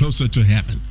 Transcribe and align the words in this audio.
closer 0.00 0.26
to 0.26 0.42
heaven. 0.42 0.89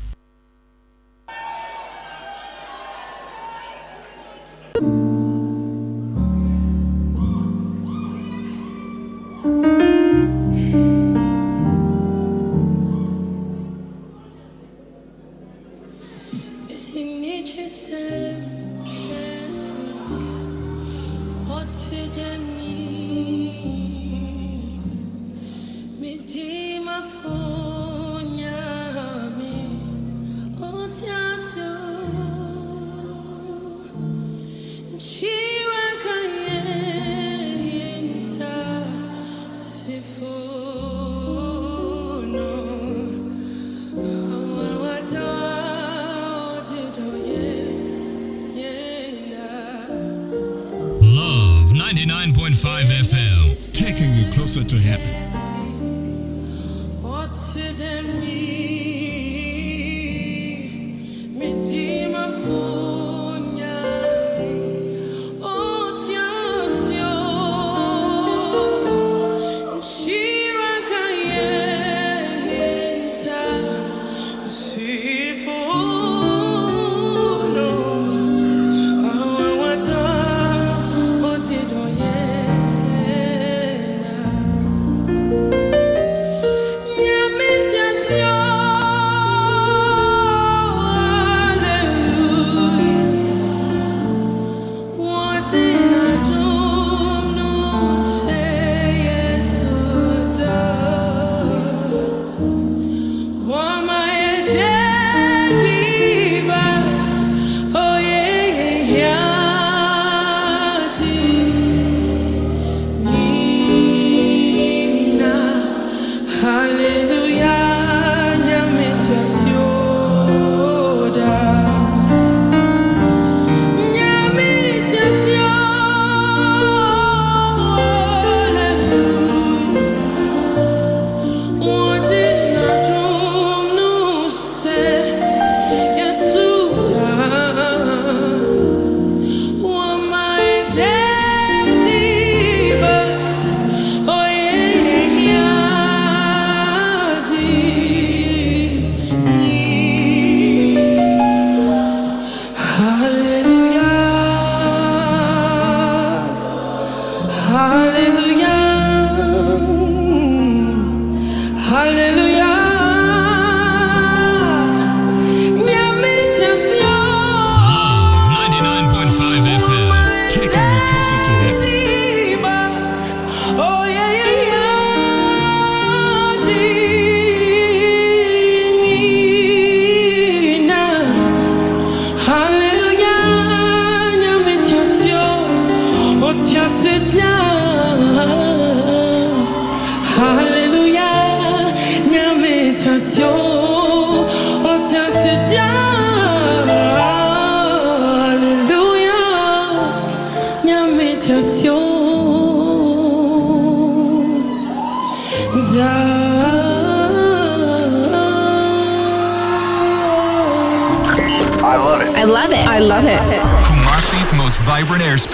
Taking 54.52 54.64
you 54.64 54.80
closer 54.80 55.29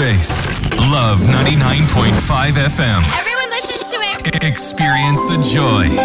face. 0.06 0.62
Love 0.92 1.22
99.5 1.22 2.12
FM. 2.54 3.02
Everyone 3.18 3.50
listens 3.50 3.90
to 3.90 3.98
it. 4.02 4.44
Experience 4.44 5.20
the 5.24 5.42
joy. 5.52 6.05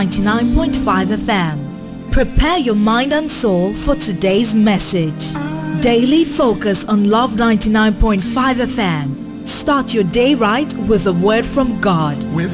99.5 0.00 1.08
FM. 1.08 2.10
Prepare 2.10 2.56
your 2.56 2.74
mind 2.74 3.12
and 3.12 3.30
soul 3.30 3.74
for 3.74 3.94
today's 3.96 4.54
message. 4.54 5.34
Daily 5.82 6.24
focus 6.24 6.86
on 6.86 7.10
Love 7.10 7.32
99.5 7.32 8.22
FM. 8.54 9.46
Start 9.46 9.92
your 9.92 10.04
day 10.04 10.34
right 10.34 10.72
with 10.88 11.06
a 11.06 11.12
word 11.12 11.44
from 11.44 11.78
God. 11.82 12.16
With 12.32 12.50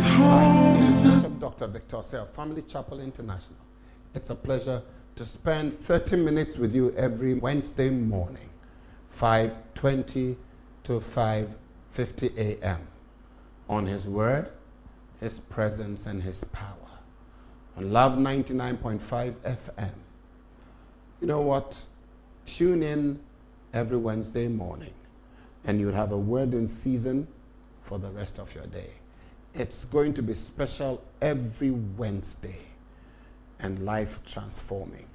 Bishop 1.05 1.39
Dr. 1.39 1.69
Victor 1.69 2.03
Sell, 2.03 2.27
Family 2.27 2.63
Chapel 2.63 2.99
International. 2.99 3.61
It's 4.17 4.31
a 4.31 4.35
pleasure 4.35 4.83
to 5.15 5.25
spend 5.25 5.79
30 5.79 6.17
minutes 6.17 6.57
with 6.57 6.75
you 6.75 6.91
every 6.95 7.35
Wednesday 7.35 7.91
morning, 7.91 8.49
5:20 9.17 10.37
to 10.83 10.93
5:50 10.99 12.37
a.m. 12.39 12.81
on 13.69 13.87
His 13.87 14.09
Word, 14.09 14.49
His 15.21 15.39
presence, 15.39 16.07
and 16.07 16.21
His 16.21 16.43
power 16.43 16.86
on 17.77 17.93
Love 17.93 18.13
99.5 18.13 19.33
FM. 19.33 19.91
You 21.21 21.27
know 21.27 21.41
what? 21.41 21.81
Tune 22.47 22.83
in 22.83 23.19
every 23.75 23.97
Wednesday 23.97 24.49
morning, 24.49 24.95
and 25.65 25.81
you'll 25.81 25.93
have 25.93 26.13
a 26.13 26.19
word 26.19 26.55
in 26.55 26.67
season 26.67 27.27
for 27.83 27.99
the 27.99 28.11
rest 28.11 28.39
of 28.39 28.55
your 28.55 28.67
day. 28.67 28.91
It's 29.55 29.85
going 29.87 30.15
to 30.15 30.23
be 30.23 30.35
special 30.35 31.03
every 31.21 31.71
Wednesday 31.71 32.59
and 33.61 33.85
life 33.85 34.19
transforming. 34.27 35.07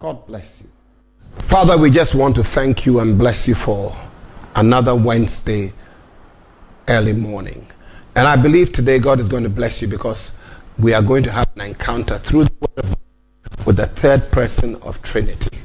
God 0.00 0.26
bless 0.26 0.60
you. 0.60 0.68
Father, 1.38 1.76
we 1.76 1.90
just 1.90 2.14
want 2.14 2.36
to 2.36 2.42
thank 2.42 2.86
you 2.86 3.00
and 3.00 3.18
bless 3.18 3.48
you 3.48 3.54
for 3.54 3.92
another 4.56 4.94
Wednesday 4.94 5.72
early 6.88 7.12
morning. 7.12 7.66
And 8.16 8.28
I 8.28 8.36
believe 8.36 8.72
today 8.72 8.98
God 8.98 9.18
is 9.18 9.28
going 9.28 9.42
to 9.42 9.50
bless 9.50 9.82
you 9.82 9.88
because 9.88 10.38
we 10.78 10.92
are 10.92 11.02
going 11.02 11.22
to 11.22 11.30
have 11.30 11.48
an 11.54 11.62
encounter 11.62 12.18
through 12.18 12.44
the 12.44 12.52
Word 12.60 12.84
of 12.84 12.90
God 12.90 13.66
with 13.66 13.76
the 13.76 13.86
third 13.86 14.30
person 14.32 14.74
of 14.76 15.00
Trinity. 15.02 15.58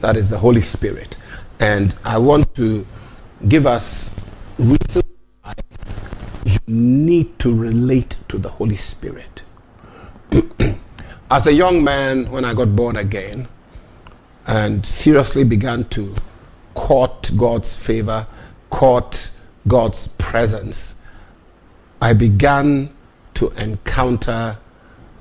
That 0.00 0.16
is 0.16 0.28
the 0.28 0.38
Holy 0.38 0.60
Spirit. 0.60 1.16
And 1.60 1.94
I 2.04 2.18
want 2.18 2.54
to 2.56 2.86
give 3.48 3.66
us 3.66 4.18
reason 4.58 5.02
why 5.42 5.54
you 6.44 6.58
need 6.66 7.38
to 7.40 7.54
relate 7.54 8.16
to 8.28 8.38
the 8.38 8.48
Holy 8.48 8.76
Spirit. 8.76 9.42
As 11.30 11.46
a 11.46 11.52
young 11.52 11.82
man, 11.82 12.30
when 12.30 12.44
I 12.44 12.54
got 12.54 12.74
born 12.76 12.96
again 12.96 13.48
and 14.46 14.84
seriously 14.84 15.44
began 15.44 15.84
to 15.90 16.14
court 16.74 17.30
God's 17.36 17.74
favor, 17.74 18.26
court 18.70 19.30
God's 19.66 20.08
presence, 20.18 20.96
I 22.00 22.12
began 22.12 22.90
to 23.42 23.50
encounter 23.60 24.56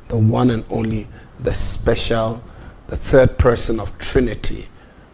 the 0.07 0.17
one 0.17 0.51
and 0.51 0.63
only, 0.69 1.07
the 1.39 1.51
special, 1.51 2.43
the 2.85 2.95
third 2.95 3.35
person 3.39 3.79
of 3.79 3.97
Trinity, 3.97 4.67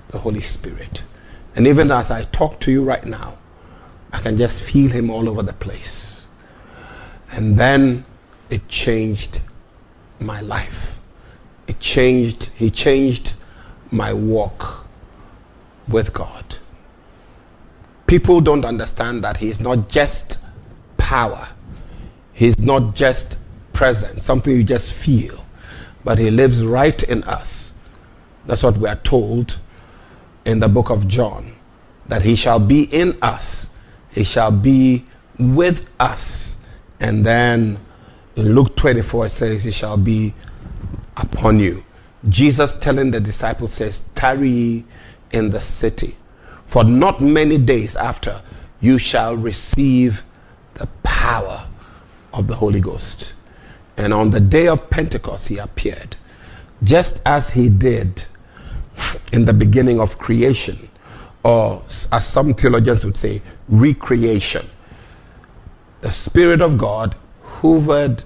the 0.10 0.18
Holy 0.18 0.42
Spirit. 0.42 1.04
And 1.56 1.66
even 1.68 1.90
as 1.90 2.12
I 2.12 2.24
talk 2.24 2.60
to 2.62 2.72
you 2.72 2.84
right 2.84 3.06
now, 3.06 3.38
I 4.12 4.20
can 4.20 4.38
just 4.38 4.62
feel 4.62 4.92
him 4.92 5.10
all 5.10 5.30
over 5.30 5.42
the 5.42 5.54
place. 5.54 6.26
And 7.32 7.58
then 7.58 8.04
it 8.50 8.68
changed 8.68 9.40
my 10.20 10.42
life. 10.42 11.00
It 11.70 11.80
changed, 11.80 12.50
he 12.56 12.70
changed 12.70 13.36
my 13.90 14.12
walk 14.12 14.86
with 15.88 16.14
God. 16.14 16.58
People 18.06 18.42
don't 18.42 18.66
understand 18.66 19.24
that 19.24 19.38
he's 19.38 19.62
not 19.62 19.88
just 19.88 20.40
power, 20.98 21.48
he's 22.38 22.60
not 22.60 22.94
just 22.94 23.40
present, 23.74 24.22
something 24.22 24.56
you 24.56 24.64
just 24.64 24.94
feel, 24.94 25.44
but 26.04 26.20
he 26.20 26.30
lives 26.30 26.64
right 26.64 27.02
in 27.04 27.24
us. 27.24 27.74
That's 28.46 28.62
what 28.62 28.78
we 28.78 28.88
are 28.88 28.96
told 28.98 29.60
in 30.46 30.60
the 30.60 30.70
book 30.70 30.92
of 30.92 31.08
John 31.08 31.52
that 32.08 32.22
he 32.22 32.36
shall 32.36 32.60
be 32.60 32.84
in 32.84 33.18
us, 33.24 33.72
he 34.12 34.24
shall 34.24 34.52
be 34.52 35.04
with 35.40 35.90
us. 36.00 36.58
And 37.00 37.26
then 37.26 37.80
in 38.36 38.54
Luke 38.54 38.76
24, 38.76 39.26
it 39.26 39.30
says, 39.30 39.64
He 39.64 39.72
shall 39.72 39.98
be 39.98 40.34
upon 41.18 41.60
you. 41.60 41.84
Jesus 42.30 42.80
telling 42.80 43.10
the 43.10 43.20
disciples 43.20 43.74
says, 43.74 44.10
Tarry 44.14 44.86
in 45.32 45.50
the 45.50 45.62
city, 45.62 46.16
for 46.68 46.84
not 46.84 47.20
many 47.20 47.58
days 47.58 47.96
after 47.96 48.42
you 48.80 49.00
shall 49.00 49.36
receive 49.36 50.24
the 50.76 50.88
power 51.04 51.67
of 52.34 52.48
the 52.48 52.56
Holy 52.56 52.82
Ghost. 52.82 53.34
And 53.98 54.14
on 54.14 54.30
the 54.30 54.40
day 54.40 54.68
of 54.68 54.90
Pentecost, 54.90 55.48
he 55.48 55.58
appeared, 55.58 56.16
just 56.84 57.22
as 57.26 57.50
he 57.50 57.70
did 57.70 58.26
in 59.34 59.46
the 59.46 59.54
beginning 59.54 60.00
of 60.00 60.18
creation, 60.20 60.90
or 61.44 61.84
as 62.12 62.28
some 62.28 62.54
theologians 62.54 63.06
would 63.06 63.18
say, 63.18 63.42
recreation. 63.70 64.66
The 66.02 66.12
Spirit 66.12 66.62
of 66.62 66.78
God 66.78 67.16
hovered 67.44 68.24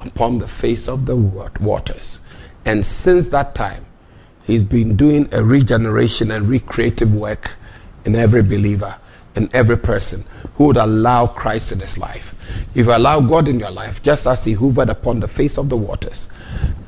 upon 0.00 0.38
the 0.38 0.46
face 0.46 0.88
of 0.88 1.06
the 1.06 1.16
waters. 1.16 2.20
And 2.64 2.84
since 2.84 3.28
that 3.28 3.54
time, 3.54 3.84
he's 4.44 4.62
been 4.62 4.96
doing 4.96 5.28
a 5.32 5.42
regeneration 5.42 6.30
and 6.30 6.46
recreative 6.46 7.14
work 7.14 7.56
in 8.04 8.14
every 8.14 8.42
believer, 8.42 8.94
in 9.36 9.48
every 9.52 9.76
person 9.76 10.24
who 10.54 10.66
would 10.66 10.76
allow 10.76 11.26
Christ 11.26 11.72
in 11.72 11.80
his 11.80 11.98
life. 11.98 12.34
If 12.74 12.86
you 12.86 12.92
allow 12.92 13.20
God 13.20 13.48
in 13.48 13.58
your 13.58 13.70
life, 13.70 14.02
just 14.02 14.26
as 14.26 14.44
he 14.44 14.52
hovered 14.52 14.88
upon 14.88 15.20
the 15.20 15.28
face 15.28 15.58
of 15.58 15.68
the 15.68 15.76
waters, 15.76 16.28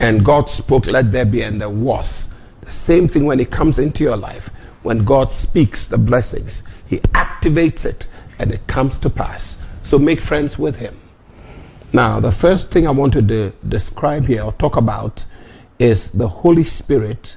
and 0.01 0.25
God 0.25 0.49
spoke, 0.49 0.87
let 0.87 1.13
there 1.13 1.27
be, 1.27 1.43
and 1.43 1.61
there 1.61 1.71
was. 1.71 2.33
The 2.63 2.71
same 2.71 3.09
thing 3.09 3.25
when 3.25 3.41
it 3.41 3.51
comes 3.51 3.79
into 3.79 4.05
your 4.05 4.17
life. 4.17 4.51
When 4.83 5.05
God 5.05 5.31
speaks 5.31 5.89
the 5.89 5.99
blessings, 5.99 6.63
he 6.87 6.99
activates 6.99 7.85
it 7.85 8.07
and 8.39 8.53
it 8.53 8.67
comes 8.67 8.99
to 9.01 9.11
pass. 9.11 9.63
So 9.83 9.99
make 9.99 10.21
friends 10.21 10.59
with 10.59 10.77
him. 10.77 10.97
Now, 11.93 12.21
the 12.21 12.31
first 12.31 12.71
thing 12.71 12.87
I 12.87 12.91
want 12.91 13.15
to 13.15 13.23
de- 13.23 13.53
describe 13.67 14.27
here 14.27 14.43
or 14.43 14.53
talk 14.53 14.77
about 14.77 15.25
is 15.79 16.13
the 16.13 16.29
Holy 16.29 16.65
Spirit 16.65 17.37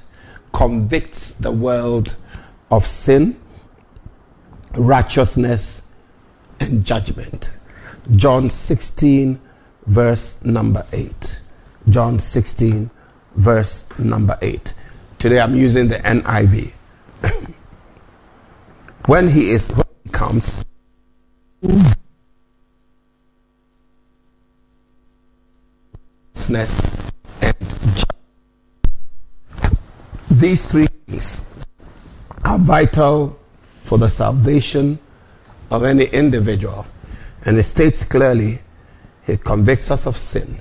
convicts 0.52 1.32
the 1.32 1.50
world 1.50 2.16
of 2.70 2.84
sin, 2.84 3.40
righteousness, 4.74 5.88
and 6.60 6.84
judgment. 6.84 7.56
John 8.16 8.50
16, 8.50 9.40
verse 9.86 10.44
number 10.44 10.82
8. 10.92 11.40
John 11.88 12.18
16, 12.18 12.90
verse 13.36 13.86
number 13.98 14.34
8. 14.42 14.74
Today 15.18 15.40
I'm 15.40 15.54
using 15.54 15.88
the 15.88 15.96
NIV. 15.96 16.72
when 19.06 19.28
he 19.28 19.50
is 19.50 19.68
when 19.68 19.86
he 20.04 20.10
comes 20.10 20.64
and 26.52 26.78
these 30.30 30.66
three 30.66 30.86
things 31.06 31.42
are 32.44 32.58
vital 32.58 33.38
for 33.84 33.98
the 33.98 34.08
salvation 34.08 34.98
of 35.70 35.84
any 35.84 36.04
individual 36.06 36.86
and 37.44 37.56
it 37.58 37.62
states 37.62 38.04
clearly 38.04 38.60
he 39.26 39.36
convicts 39.36 39.90
us 39.90 40.06
of 40.06 40.16
sin 40.16 40.58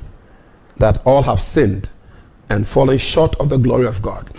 that 0.77 1.01
all 1.05 1.21
have 1.21 1.39
sinned 1.39 1.89
and 2.49 2.67
fallen 2.67 2.97
short 2.97 3.35
of 3.35 3.49
the 3.49 3.57
glory 3.57 3.85
of 3.85 4.01
God 4.01 4.29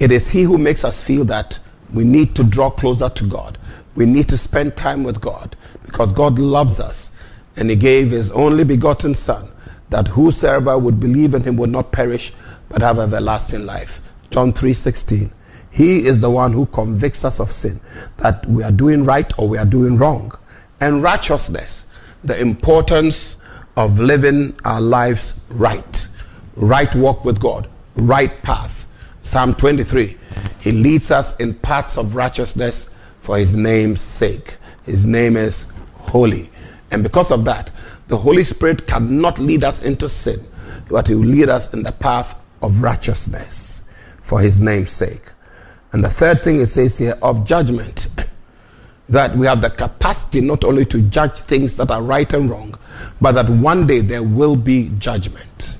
it 0.00 0.10
is 0.12 0.28
he 0.28 0.42
who 0.42 0.58
makes 0.58 0.84
us 0.84 1.02
feel 1.02 1.24
that 1.24 1.58
we 1.92 2.04
need 2.04 2.34
to 2.34 2.44
draw 2.44 2.70
closer 2.70 3.08
to 3.08 3.24
God 3.24 3.58
we 3.94 4.06
need 4.06 4.28
to 4.28 4.36
spend 4.36 4.76
time 4.76 5.02
with 5.02 5.20
God 5.20 5.56
because 5.84 6.12
God 6.12 6.38
loves 6.38 6.78
us 6.78 7.12
and 7.56 7.68
he 7.68 7.76
gave 7.76 8.10
his 8.10 8.30
only 8.30 8.62
begotten 8.62 9.14
son 9.14 9.50
that 9.90 10.06
whosoever 10.06 10.78
would 10.78 11.00
believe 11.00 11.34
in 11.34 11.42
him 11.42 11.56
would 11.56 11.70
not 11.70 11.90
perish 11.90 12.32
but 12.68 12.82
have 12.82 12.98
everlasting 12.98 13.66
life. 13.66 14.00
John 14.30 14.52
3:16. 14.52 15.30
He 15.78 16.06
is 16.06 16.20
the 16.20 16.28
one 16.28 16.52
who 16.52 16.66
convicts 16.66 17.24
us 17.24 17.38
of 17.38 17.52
sin, 17.52 17.80
that 18.16 18.44
we 18.46 18.64
are 18.64 18.72
doing 18.72 19.04
right 19.04 19.32
or 19.38 19.46
we 19.46 19.58
are 19.58 19.64
doing 19.64 19.96
wrong. 19.96 20.32
And 20.80 21.04
righteousness, 21.04 21.86
the 22.24 22.36
importance 22.40 23.36
of 23.76 24.00
living 24.00 24.56
our 24.64 24.80
lives 24.80 25.38
right. 25.50 26.08
Right 26.56 26.92
walk 26.96 27.24
with 27.24 27.38
God, 27.38 27.68
right 27.94 28.42
path. 28.42 28.86
Psalm 29.22 29.54
23. 29.54 30.16
He 30.58 30.72
leads 30.72 31.12
us 31.12 31.36
in 31.36 31.54
paths 31.54 31.96
of 31.96 32.16
righteousness 32.16 32.92
for 33.20 33.38
his 33.38 33.54
name's 33.54 34.00
sake. 34.00 34.56
His 34.82 35.06
name 35.06 35.36
is 35.36 35.70
holy. 35.94 36.50
And 36.90 37.04
because 37.04 37.30
of 37.30 37.44
that, 37.44 37.70
the 38.08 38.16
Holy 38.16 38.42
Spirit 38.42 38.88
cannot 38.88 39.38
lead 39.38 39.62
us 39.62 39.84
into 39.84 40.08
sin, 40.08 40.44
but 40.90 41.06
He 41.06 41.14
will 41.14 41.24
lead 41.26 41.48
us 41.48 41.72
in 41.72 41.84
the 41.84 41.92
path 41.92 42.36
of 42.62 42.82
righteousness 42.82 43.84
for 44.20 44.40
His 44.40 44.60
name's 44.60 44.90
sake. 44.90 45.22
And 45.92 46.04
the 46.04 46.08
third 46.08 46.42
thing 46.42 46.60
it 46.60 46.66
says 46.66 46.98
here 46.98 47.14
of 47.22 47.44
judgment. 47.44 48.08
that 49.08 49.34
we 49.36 49.46
have 49.46 49.60
the 49.60 49.70
capacity 49.70 50.40
not 50.40 50.64
only 50.64 50.84
to 50.84 51.00
judge 51.02 51.32
things 51.32 51.74
that 51.74 51.90
are 51.90 52.02
right 52.02 52.30
and 52.32 52.50
wrong, 52.50 52.74
but 53.20 53.32
that 53.32 53.48
one 53.48 53.86
day 53.86 54.00
there 54.00 54.22
will 54.22 54.56
be 54.56 54.90
judgment. 54.98 55.78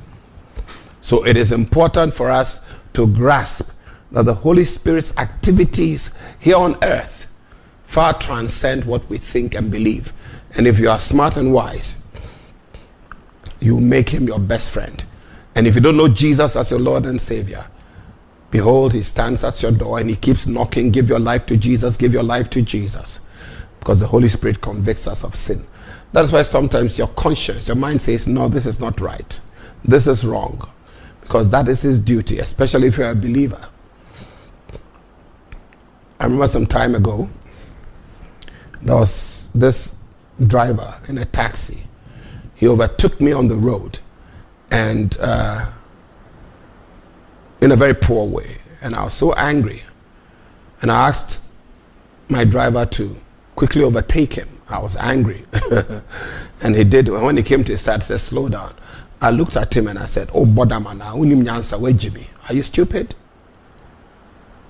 So 1.03 1.27
it 1.27 1.37
is 1.37 1.53
important 1.53 2.15
for 2.15 2.31
us 2.31 2.65
to 2.95 3.07
grasp 3.07 3.71
that 4.13 4.25
the 4.25 4.35
Holy 4.35 4.65
Spirit's 4.65 5.17
activities 5.19 6.19
here 6.39 6.57
on 6.57 6.77
earth 6.83 7.27
far 7.85 8.15
transcend 8.19 8.85
what 8.85 9.09
we 9.09 9.19
think 9.19 9.55
and 9.55 9.71
believe. 9.71 10.13
And 10.57 10.67
if 10.67 10.79
you 10.79 10.91
are 10.91 10.99
smart 10.99 11.37
and 11.37 11.53
wise, 11.53 11.97
you 13.61 13.81
make 13.81 14.09
him 14.09 14.27
your 14.27 14.39
best 14.39 14.71
friend. 14.71 15.05
And 15.55 15.67
if 15.67 15.75
you 15.75 15.81
don't 15.81 15.97
know 15.97 16.09
Jesus 16.09 16.57
as 16.57 16.71
your 16.71 16.81
Lord 16.81 17.05
and 17.05 17.21
Savior, 17.21 17.67
behold, 18.51 18.93
he 18.93 19.03
stands 19.03 19.45
at 19.45 19.63
your 19.63 19.73
door 19.73 19.99
and 19.99 20.09
he 20.09 20.17
keeps 20.17 20.47
knocking. 20.47 20.91
Give 20.91 21.09
your 21.09 21.19
life 21.19 21.47
to 21.47 21.57
Jesus, 21.57 21.97
give 21.97 22.13
your 22.13 22.23
life 22.23 22.51
to 22.51 22.63
Jesus. 22.63 23.21
Because 23.79 24.01
the 24.01 24.07
Holy 24.07 24.29
Spirit 24.29 24.61
convicts 24.61 25.07
us 25.07 25.25
of 25.25 25.37
sin. 25.37 25.65
That's 26.13 26.33
why 26.33 26.43
sometimes 26.43 26.99
your 26.99 27.09
conscience, 27.09 27.69
your 27.69 27.77
mind 27.77 28.03
says, 28.03 28.27
No, 28.27 28.49
this 28.49 28.67
is 28.67 28.81
not 28.81 29.01
right. 29.01 29.41
This 29.85 30.07
is 30.07 30.25
wrong. 30.25 30.69
Because 31.21 31.51
that 31.51 31.69
is 31.69 31.83
his 31.83 31.99
duty, 31.99 32.39
especially 32.39 32.89
if 32.89 32.97
you're 32.97 33.11
a 33.11 33.15
believer. 33.15 33.69
I 36.21 36.25
remember 36.25 36.49
some 36.49 36.67
time 36.67 36.95
ago, 36.95 37.29
there 38.83 38.97
was 38.97 39.51
this 39.55 39.97
driver 40.47 41.01
in 41.09 41.19
a 41.19 41.25
taxi. 41.25 41.83
He 42.55 42.67
overtook 42.67 43.21
me 43.21 43.33
on 43.33 43.49
the 43.49 43.55
road 43.55 43.99
and 44.71 45.17
uh, 45.21 45.71
in 47.61 47.73
a 47.73 47.77
very 47.77 47.95
poor 47.95 48.27
way. 48.27 48.57
And 48.83 48.95
I 48.95 49.05
was 49.05 49.15
so 49.15 49.33
angry. 49.35 49.83
And 50.83 50.91
I 50.91 51.09
asked 51.09 51.43
my 52.29 52.45
driver 52.45 52.87
to 52.87 53.17
quickly 53.57 53.83
overtake 53.83 54.35
him. 54.35 54.49
I 54.69 54.79
was 54.79 54.97
angry. 54.97 55.45
and 56.63 56.75
he 56.75 56.85
did. 56.85 57.09
When 57.09 57.37
he 57.37 57.43
came 57.43 57.65
to 57.65 57.73
his 57.73 57.81
side, 57.81 58.03
he 58.03 58.07
said, 58.09 58.21
Slow 58.21 58.49
down. 58.49 58.75
I 59.21 59.31
looked 59.31 59.57
at 59.57 59.75
him 59.75 59.89
and 59.89 59.99
I 59.99 60.07
said, 60.07 60.31
Oh, 60.33 60.45
Bodamana, 60.45 61.13
unim 61.15 61.43
nyansa, 61.45 61.79
where 61.81 61.93
Jimmy? 61.93 62.29
are 62.49 62.55
you 62.55 62.63
stupid? 62.63 63.15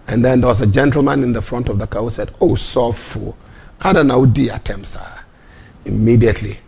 And 0.06 0.24
then 0.24 0.40
there 0.40 0.48
was 0.48 0.60
a 0.60 0.66
gentleman 0.66 1.22
in 1.22 1.32
the 1.32 1.42
front 1.42 1.68
of 1.68 1.78
the 1.78 1.86
car 1.86 2.02
who 2.02 2.10
said, 2.10 2.34
Oh, 2.40 2.56
so 2.56 2.92
fool. 2.92 3.36
I 3.80 3.92
don't 3.92 4.06
know, 4.08 4.26
dear 4.26 4.54
Temsa. 4.54 5.06
Immediately, 5.84 6.58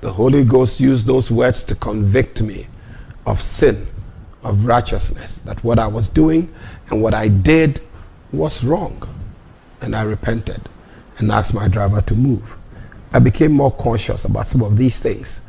the 0.00 0.12
Holy 0.12 0.44
Ghost 0.44 0.80
used 0.80 1.06
those 1.06 1.30
words 1.30 1.62
to 1.64 1.74
convict 1.74 2.42
me 2.42 2.66
of 3.26 3.40
sin, 3.40 3.86
of 4.42 4.64
righteousness, 4.64 5.38
that 5.40 5.62
what 5.62 5.78
I 5.78 5.86
was 5.86 6.08
doing 6.08 6.52
and 6.90 7.02
what 7.02 7.14
I 7.14 7.28
did 7.28 7.80
was 8.32 8.64
wrong. 8.64 9.06
And 9.80 9.94
I 9.94 10.02
repented 10.02 10.60
and 11.18 11.30
asked 11.30 11.54
my 11.54 11.68
driver 11.68 12.00
to 12.02 12.14
move. 12.14 12.56
I 13.12 13.18
became 13.18 13.52
more 13.52 13.72
conscious 13.72 14.24
about 14.24 14.46
some 14.46 14.62
of 14.62 14.76
these 14.76 15.00
things. 15.00 15.42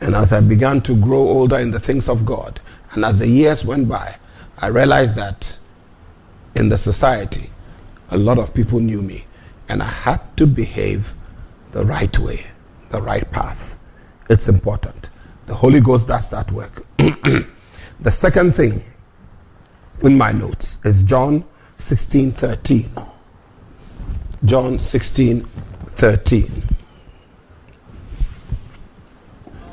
And 0.00 0.14
as 0.14 0.32
I 0.32 0.40
began 0.40 0.80
to 0.82 0.96
grow 0.96 1.18
older 1.20 1.58
in 1.58 1.70
the 1.70 1.80
things 1.80 2.08
of 2.08 2.24
God, 2.24 2.60
and 2.92 3.04
as 3.04 3.18
the 3.18 3.28
years 3.28 3.64
went 3.64 3.88
by, 3.88 4.16
I 4.58 4.68
realized 4.68 5.14
that 5.16 5.58
in 6.54 6.68
the 6.68 6.78
society, 6.78 7.50
a 8.10 8.16
lot 8.16 8.38
of 8.38 8.52
people 8.52 8.80
knew 8.80 9.00
me, 9.00 9.24
and 9.68 9.82
I 9.82 9.86
had 9.86 10.20
to 10.36 10.46
behave 10.46 11.14
the 11.72 11.84
right 11.84 12.16
way, 12.18 12.46
the 12.90 13.00
right 13.00 13.28
path. 13.30 13.78
It's 14.28 14.48
important. 14.48 15.10
The 15.46 15.54
Holy 15.54 15.80
Ghost 15.80 16.08
does 16.08 16.30
that 16.30 16.50
work. 16.52 16.84
the 18.02 18.10
second 18.10 18.52
thing 18.52 18.84
in 20.02 20.18
my 20.18 20.32
notes 20.32 20.78
is 20.84 21.04
John 21.04 21.44
16 21.76 22.32
13. 22.32 22.88
John 24.44 24.80
16 24.80 25.42
13. 25.42 26.68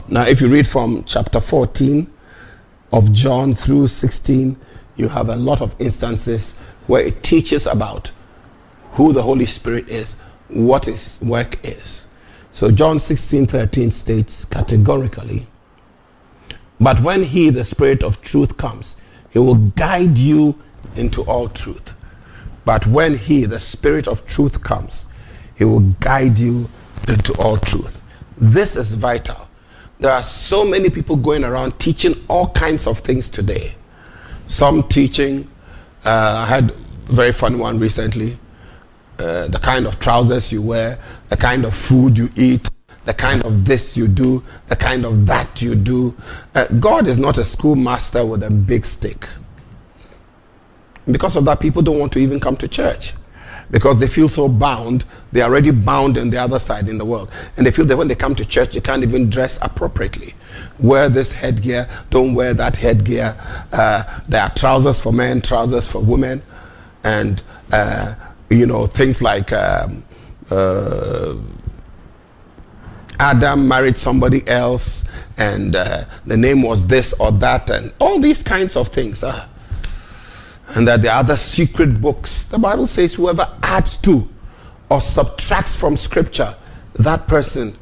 Now, 0.09 0.27
if 0.27 0.41
you 0.41 0.47
read 0.47 0.67
from 0.67 1.03
chapter 1.05 1.39
14 1.39 2.11
of 2.93 3.11
John 3.13 3.55
through 3.55 3.87
16, 3.87 4.55
you 4.95 5.07
have 5.07 5.29
a 5.29 5.35
lot 5.35 5.61
of 5.61 5.75
instances 5.79 6.59
where 6.85 7.03
it 7.03 7.23
teaches 7.23 7.65
about 7.65 8.11
who 8.91 9.11
the 9.11 9.23
Holy 9.23 9.47
Spirit 9.47 9.89
is, 9.89 10.17
what 10.49 10.85
his 10.85 11.19
work 11.23 11.57
is. 11.65 12.07
So 12.51 12.69
John 12.69 12.99
16 12.99 13.47
13 13.47 13.89
states 13.89 14.45
categorically, 14.45 15.47
But 16.79 17.01
when 17.01 17.23
he, 17.23 17.49
the 17.49 17.65
Spirit 17.65 18.03
of 18.03 18.21
truth, 18.21 18.57
comes, 18.57 18.97
he 19.31 19.39
will 19.39 19.55
guide 19.55 20.17
you 20.17 20.55
into 20.95 21.23
all 21.23 21.49
truth. 21.49 21.91
But 22.65 22.85
when 22.87 23.17
he, 23.17 23.45
the 23.45 23.59
Spirit 23.59 24.07
of 24.07 24.25
truth, 24.25 24.61
comes, 24.63 25.05
he 25.55 25.65
will 25.65 25.81
guide 25.99 26.37
you 26.37 26.69
into 27.07 27.33
all 27.33 27.57
truth. 27.57 28.01
This 28.37 28.75
is 28.75 28.93
vital. 28.93 29.49
There 29.99 30.11
are 30.11 30.23
so 30.23 30.63
many 30.63 30.89
people 30.89 31.17
going 31.17 31.43
around 31.43 31.77
teaching 31.79 32.13
all 32.29 32.49
kinds 32.51 32.87
of 32.87 32.99
things 32.99 33.27
today. 33.27 33.75
Some 34.47 34.83
teaching, 34.83 35.49
uh, 36.05 36.45
I 36.45 36.45
had 36.45 36.71
a 36.71 37.13
very 37.13 37.33
fun 37.33 37.59
one 37.59 37.79
recently. 37.79 38.39
Uh, 39.19 39.47
the 39.47 39.59
kind 39.59 39.85
of 39.85 39.99
trousers 39.99 40.51
you 40.51 40.61
wear, 40.61 40.97
the 41.27 41.35
kind 41.35 41.65
of 41.65 41.73
food 41.73 42.17
you 42.17 42.29
eat, 42.37 42.69
the 43.09 43.13
kind 43.15 43.43
of 43.43 43.65
this 43.65 43.97
you 43.97 44.07
do, 44.07 44.43
the 44.67 44.75
kind 44.75 45.03
of 45.03 45.25
that 45.25 45.63
you 45.63 45.73
do. 45.73 46.15
Uh, 46.53 46.67
God 46.79 47.07
is 47.07 47.17
not 47.17 47.39
a 47.39 47.43
schoolmaster 47.43 48.23
with 48.23 48.43
a 48.43 48.51
big 48.51 48.85
stick. 48.85 49.27
Because 51.09 51.35
of 51.35 51.43
that, 51.45 51.59
people 51.59 51.81
don't 51.81 51.97
want 51.97 52.13
to 52.13 52.19
even 52.19 52.39
come 52.39 52.55
to 52.57 52.67
church 52.67 53.13
because 53.71 53.99
they 53.99 54.05
feel 54.05 54.29
so 54.29 54.47
bound. 54.47 55.05
They're 55.31 55.45
already 55.45 55.71
bound 55.71 56.19
on 56.19 56.29
the 56.29 56.37
other 56.37 56.59
side 56.59 56.87
in 56.87 56.99
the 56.99 57.05
world. 57.05 57.31
And 57.57 57.65
they 57.65 57.71
feel 57.71 57.85
that 57.85 57.97
when 57.97 58.07
they 58.07 58.13
come 58.13 58.35
to 58.35 58.45
church, 58.45 58.75
they 58.75 58.79
can't 58.79 59.01
even 59.01 59.27
dress 59.27 59.57
appropriately. 59.63 60.35
Wear 60.77 61.09
this 61.09 61.31
headgear, 61.31 61.89
don't 62.11 62.35
wear 62.35 62.53
that 62.53 62.75
headgear. 62.75 63.35
Uh, 63.73 64.03
there 64.27 64.43
are 64.43 64.53
trousers 64.53 65.01
for 65.01 65.11
men, 65.11 65.41
trousers 65.41 65.87
for 65.87 65.99
women, 65.99 66.43
and, 67.03 67.41
uh, 67.71 68.13
you 68.51 68.67
know, 68.67 68.85
things 68.85 69.19
like 69.19 69.51
um, 69.51 70.03
uh, 70.51 71.33
Adam 73.19 73.67
married 73.67 73.97
somebody 73.97 74.47
else, 74.47 75.05
and 75.37 75.75
uh, 75.75 76.05
the 76.25 76.37
name 76.37 76.61
was 76.61 76.87
this 76.87 77.13
or 77.13 77.31
that, 77.33 77.69
and 77.69 77.93
all 77.99 78.19
these 78.19 78.41
kinds 78.41 78.75
of 78.75 78.87
things. 78.87 79.23
Uh, 79.23 79.47
and 80.75 80.87
that 80.87 81.01
there 81.01 81.11
are 81.11 81.19
other 81.19 81.37
secret 81.37 81.99
books. 82.01 82.45
The 82.45 82.59
Bible 82.59 82.87
says 82.87 83.13
whoever 83.13 83.47
adds 83.63 83.97
to 83.97 84.27
or 84.89 85.01
subtracts 85.01 85.75
from 85.75 85.97
scripture, 85.97 86.55
that 86.95 87.27
person 87.27 87.77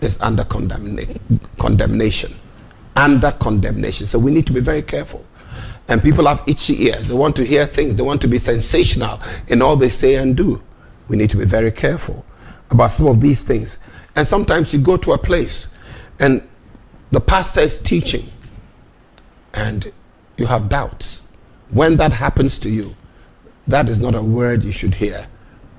is 0.00 0.20
under 0.20 0.42
condemna- 0.44 1.18
condemnation. 1.58 2.34
Under 2.96 3.32
condemnation. 3.32 4.06
So 4.06 4.18
we 4.18 4.32
need 4.32 4.46
to 4.46 4.52
be 4.52 4.60
very 4.60 4.82
careful. 4.82 5.24
And 5.88 6.02
people 6.02 6.26
have 6.26 6.42
itchy 6.46 6.84
ears. 6.84 7.08
They 7.08 7.14
want 7.14 7.34
to 7.36 7.44
hear 7.44 7.66
things. 7.66 7.94
They 7.96 8.02
want 8.02 8.20
to 8.22 8.28
be 8.28 8.38
sensational 8.38 9.20
in 9.48 9.62
all 9.62 9.76
they 9.76 9.90
say 9.90 10.16
and 10.16 10.36
do. 10.36 10.62
We 11.08 11.16
need 11.16 11.30
to 11.30 11.36
be 11.36 11.44
very 11.44 11.72
careful 11.72 12.24
about 12.70 12.92
some 12.92 13.06
of 13.06 13.20
these 13.20 13.42
things. 13.42 13.78
And 14.16 14.26
sometimes 14.26 14.72
you 14.72 14.80
go 14.80 14.96
to 14.98 15.12
a 15.12 15.18
place 15.18 15.74
and 16.18 16.42
the 17.10 17.20
pastor 17.20 17.60
is 17.60 17.80
teaching 17.80 18.30
and 19.54 19.92
you 20.36 20.46
have 20.46 20.68
doubts 20.68 21.22
when 21.70 21.96
that 21.98 22.12
happens 22.12 22.58
to 22.58 22.68
you, 22.68 22.96
that 23.68 23.88
is 23.88 24.00
not 24.00 24.14
a 24.14 24.22
word 24.22 24.64
you 24.64 24.72
should 24.72 24.94
hear. 24.94 25.26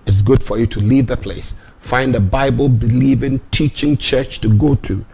It's 0.06 0.22
good 0.22 0.42
for 0.42 0.58
you 0.58 0.66
to 0.68 0.80
leave 0.80 1.08
the 1.08 1.18
place. 1.18 1.56
Find 1.80 2.16
a 2.16 2.20
Bible 2.20 2.70
believing, 2.70 3.40
teaching 3.52 3.98
church 3.98 4.40
to 4.42 4.50
go 4.58 4.76
to. 4.76 5.06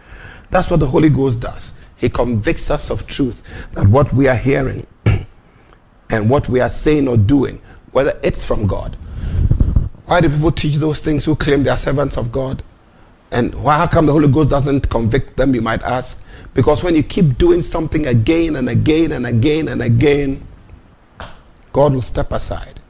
That's 0.50 0.70
what 0.70 0.80
the 0.80 0.86
Holy 0.86 1.10
Ghost 1.10 1.40
does. 1.40 1.74
He 1.96 2.08
convicts 2.08 2.70
us 2.70 2.90
of 2.90 3.06
truth 3.06 3.42
that 3.72 3.88
what 3.88 4.12
we 4.12 4.28
are 4.28 4.36
hearing 4.36 4.86
and 6.10 6.30
what 6.30 6.48
we 6.48 6.60
are 6.60 6.70
saying 6.70 7.08
or 7.08 7.16
doing, 7.16 7.60
whether 7.90 8.18
it's 8.22 8.44
from 8.44 8.66
God. 8.66 8.96
Why 10.06 10.20
do 10.20 10.30
people 10.30 10.52
teach 10.52 10.76
those 10.76 11.00
things 11.00 11.24
who 11.24 11.34
claim 11.34 11.64
they 11.64 11.70
are 11.70 11.76
servants 11.76 12.16
of 12.16 12.30
God? 12.30 12.62
And 13.30 13.54
why, 13.62 13.76
how 13.76 13.86
come 13.86 14.06
the 14.06 14.12
Holy 14.12 14.28
Ghost 14.28 14.50
doesn't 14.50 14.88
convict 14.88 15.36
them, 15.36 15.54
you 15.54 15.60
might 15.60 15.82
ask? 15.82 16.24
Because 16.54 16.82
when 16.82 16.96
you 16.96 17.02
keep 17.02 17.38
doing 17.38 17.62
something 17.62 18.06
again 18.06 18.56
and 18.56 18.68
again 18.68 19.12
and 19.12 19.26
again 19.26 19.68
and 19.68 19.82
again, 19.82 20.46
God 21.72 21.92
will 21.92 22.02
step 22.02 22.32
aside 22.32 22.80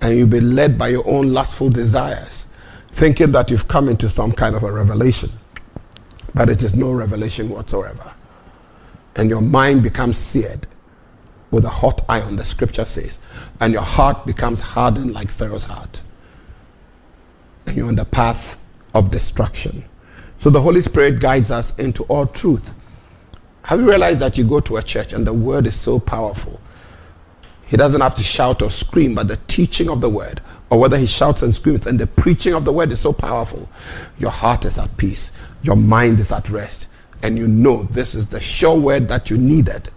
and 0.00 0.16
you'll 0.16 0.28
be 0.28 0.40
led 0.40 0.78
by 0.78 0.88
your 0.88 1.06
own 1.08 1.32
lustful 1.32 1.70
desires, 1.70 2.46
thinking 2.92 3.32
that 3.32 3.50
you've 3.50 3.68
come 3.68 3.88
into 3.88 4.08
some 4.08 4.32
kind 4.32 4.54
of 4.54 4.62
a 4.62 4.70
revelation. 4.70 5.30
But 6.34 6.48
it 6.48 6.62
is 6.62 6.76
no 6.76 6.92
revelation 6.92 7.48
whatsoever. 7.48 8.12
And 9.16 9.28
your 9.28 9.40
mind 9.40 9.82
becomes 9.82 10.16
seared 10.16 10.66
with 11.50 11.64
a 11.64 11.68
hot 11.68 12.02
iron, 12.08 12.36
the 12.36 12.44
scripture 12.44 12.84
says, 12.84 13.18
and 13.60 13.72
your 13.72 13.82
heart 13.82 14.24
becomes 14.24 14.60
hardened 14.60 15.12
like 15.12 15.30
Pharaoh's 15.30 15.64
heart. 15.64 16.00
And 17.66 17.76
you're 17.76 17.88
on 17.88 17.96
the 17.96 18.04
path 18.04 18.59
of 18.94 19.10
destruction. 19.10 19.84
So 20.38 20.50
the 20.50 20.60
Holy 20.60 20.82
Spirit 20.82 21.20
guides 21.20 21.50
us 21.50 21.78
into 21.78 22.04
all 22.04 22.26
truth. 22.26 22.74
Have 23.62 23.80
you 23.80 23.88
realized 23.88 24.20
that 24.20 24.38
you 24.38 24.44
go 24.44 24.60
to 24.60 24.78
a 24.78 24.82
church 24.82 25.12
and 25.12 25.26
the 25.26 25.32
word 25.32 25.66
is 25.66 25.76
so 25.76 26.00
powerful? 26.00 26.60
He 27.66 27.76
doesn't 27.76 28.00
have 28.00 28.16
to 28.16 28.22
shout 28.22 28.62
or 28.62 28.70
scream, 28.70 29.14
but 29.14 29.28
the 29.28 29.36
teaching 29.46 29.88
of 29.88 30.00
the 30.00 30.08
word, 30.08 30.40
or 30.70 30.78
whether 30.80 30.98
he 30.98 31.06
shouts 31.06 31.42
and 31.42 31.54
screams, 31.54 31.86
and 31.86 32.00
the 32.00 32.06
preaching 32.06 32.52
of 32.52 32.64
the 32.64 32.72
word 32.72 32.90
is 32.90 32.98
so 32.98 33.12
powerful. 33.12 33.68
Your 34.18 34.32
heart 34.32 34.64
is 34.64 34.76
at 34.76 34.96
peace, 34.96 35.30
your 35.62 35.76
mind 35.76 36.18
is 36.18 36.32
at 36.32 36.50
rest, 36.50 36.88
and 37.22 37.38
you 37.38 37.46
know 37.46 37.84
this 37.84 38.14
is 38.14 38.26
the 38.26 38.40
sure 38.40 38.76
word 38.76 39.06
that 39.08 39.30
you 39.30 39.38
needed. 39.38 39.88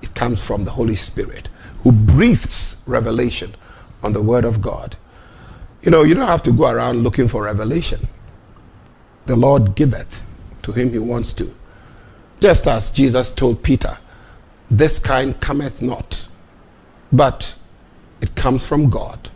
It 0.00 0.14
comes 0.14 0.42
from 0.42 0.64
the 0.64 0.70
Holy 0.70 0.96
Spirit 0.96 1.48
who 1.82 1.92
breathes 1.92 2.80
revelation 2.86 3.54
on 4.02 4.12
the 4.12 4.22
word 4.22 4.44
of 4.44 4.62
God. 4.62 4.96
You 5.82 5.90
know, 5.90 6.04
you 6.04 6.14
don't 6.14 6.26
have 6.26 6.42
to 6.44 6.52
go 6.52 6.70
around 6.70 7.02
looking 7.02 7.28
for 7.28 7.42
revelation. 7.42 8.06
The 9.26 9.36
Lord 9.36 9.74
giveth 9.74 10.24
to 10.62 10.72
him 10.72 10.90
he 10.90 10.98
wants 10.98 11.32
to. 11.34 11.54
Just 12.40 12.66
as 12.66 12.90
Jesus 12.90 13.30
told 13.32 13.62
Peter, 13.62 13.96
This 14.70 14.98
kind 14.98 15.38
cometh 15.40 15.80
not, 15.80 16.28
but 17.12 17.56
it 18.20 18.34
comes 18.34 18.66
from 18.66 18.90
God. 18.90 19.30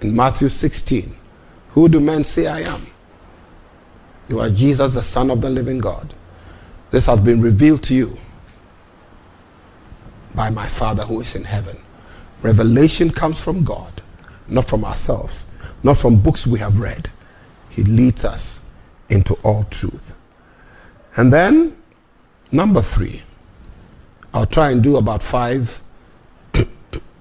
In 0.00 0.14
Matthew 0.14 0.48
16, 0.48 1.14
Who 1.70 1.88
do 1.88 2.00
men 2.00 2.24
say 2.24 2.46
I 2.46 2.60
am? 2.60 2.86
You 4.28 4.40
are 4.40 4.50
Jesus, 4.50 4.94
the 4.94 5.02
Son 5.02 5.30
of 5.30 5.40
the 5.40 5.48
living 5.48 5.78
God. 5.78 6.12
This 6.90 7.06
has 7.06 7.20
been 7.20 7.40
revealed 7.40 7.82
to 7.84 7.94
you 7.94 8.18
by 10.34 10.50
my 10.50 10.66
Father 10.66 11.04
who 11.04 11.20
is 11.20 11.34
in 11.34 11.44
heaven. 11.44 11.78
Revelation 12.42 13.10
comes 13.10 13.40
from 13.40 13.64
God, 13.64 14.02
not 14.48 14.66
from 14.66 14.84
ourselves, 14.84 15.46
not 15.82 15.96
from 15.96 16.20
books 16.20 16.46
we 16.46 16.58
have 16.58 16.78
read. 16.78 17.10
He 17.70 17.84
leads 17.84 18.24
us 18.24 18.64
into 19.08 19.34
all 19.42 19.64
truth. 19.64 20.14
And 21.16 21.32
then, 21.32 21.76
number 22.52 22.80
three, 22.80 23.22
I'll 24.34 24.46
try 24.46 24.70
and 24.70 24.82
do 24.82 24.96
about 24.96 25.22
five 25.22 25.82